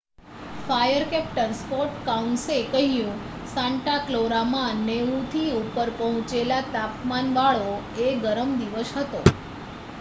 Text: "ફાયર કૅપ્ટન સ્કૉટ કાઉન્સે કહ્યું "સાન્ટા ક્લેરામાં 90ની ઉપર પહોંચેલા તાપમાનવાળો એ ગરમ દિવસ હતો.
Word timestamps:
"ફાયર 0.61 1.03
કૅપ્ટન 1.09 1.51
સ્કૉટ 1.57 1.99
કાઉન્સે 2.05 2.55
કહ્યું 2.71 3.19
"સાન્ટા 3.47 3.99
ક્લેરામાં 4.07 4.81
90ની 4.87 5.53
ઉપર 5.59 5.89
પહોંચેલા 5.97 6.61
તાપમાનવાળો 6.73 7.73
એ 8.01 8.21
ગરમ 8.23 8.49
દિવસ 8.59 8.89
હતો. 8.97 9.21